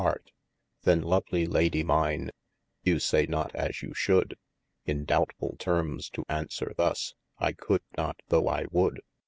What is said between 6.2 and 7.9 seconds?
answere thus: I could